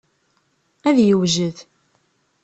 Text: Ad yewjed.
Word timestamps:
Ad 0.87 0.97
yewjed. 1.07 1.57